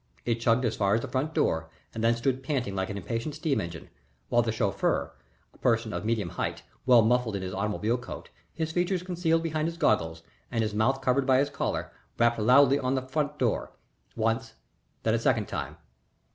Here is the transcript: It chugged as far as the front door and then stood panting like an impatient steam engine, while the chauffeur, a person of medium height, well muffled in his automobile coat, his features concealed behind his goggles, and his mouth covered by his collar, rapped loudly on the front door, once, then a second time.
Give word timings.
It 0.25 0.39
chugged 0.39 0.65
as 0.65 0.75
far 0.75 0.95
as 0.95 1.01
the 1.01 1.07
front 1.07 1.35
door 1.35 1.69
and 1.93 2.03
then 2.03 2.15
stood 2.15 2.41
panting 2.41 2.75
like 2.75 2.89
an 2.89 2.97
impatient 2.97 3.35
steam 3.35 3.61
engine, 3.61 3.91
while 4.29 4.41
the 4.41 4.51
chauffeur, 4.51 5.13
a 5.53 5.57
person 5.59 5.93
of 5.93 6.03
medium 6.05 6.29
height, 6.29 6.63
well 6.87 7.03
muffled 7.03 7.35
in 7.35 7.43
his 7.43 7.53
automobile 7.53 7.99
coat, 7.99 8.31
his 8.51 8.71
features 8.71 9.03
concealed 9.03 9.43
behind 9.43 9.67
his 9.67 9.77
goggles, 9.77 10.23
and 10.49 10.63
his 10.63 10.73
mouth 10.73 11.01
covered 11.01 11.27
by 11.27 11.37
his 11.37 11.51
collar, 11.51 11.91
rapped 12.17 12.39
loudly 12.39 12.79
on 12.79 12.95
the 12.95 13.03
front 13.03 13.37
door, 13.37 13.73
once, 14.15 14.55
then 15.03 15.13
a 15.13 15.19
second 15.19 15.47
time. 15.47 15.77